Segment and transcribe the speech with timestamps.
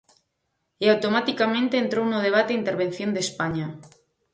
[0.83, 3.67] E automaticamente entrou no debate a intervención de España.